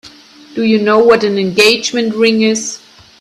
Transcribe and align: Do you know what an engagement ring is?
Do 0.55 0.63
you 0.63 0.81
know 0.81 0.97
what 0.97 1.23
an 1.23 1.37
engagement 1.37 2.15
ring 2.15 2.41
is? 2.41 2.81